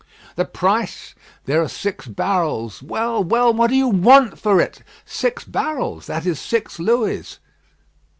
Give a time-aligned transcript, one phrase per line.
[0.35, 1.13] "The price?"
[1.45, 6.25] "There are six barrels." "Well, well, what do you want for it?" "Six barrels; that
[6.25, 7.37] is six Louis."